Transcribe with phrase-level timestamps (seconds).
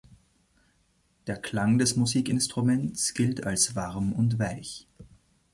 [1.27, 4.87] Der Klang des Musikinstruments gilt als warm und weich.